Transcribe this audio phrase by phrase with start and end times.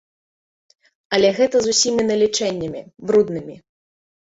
[1.17, 3.55] Але гэта з усімі налічэннямі, бруднымі.